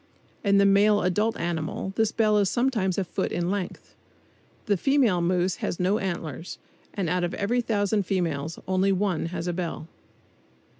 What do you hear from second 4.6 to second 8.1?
The female moose has no antlers, and out of every thousand